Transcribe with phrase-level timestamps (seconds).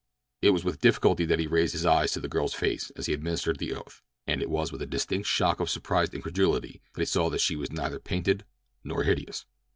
[0.41, 3.13] It was with difficulty that he raised his eyes to the girl's face as he
[3.13, 7.05] administered the oath, and it was with a distinct shock of surprised incredulity that he
[7.05, 8.43] saw that she was neither painted
[8.83, 9.45] nor hideous.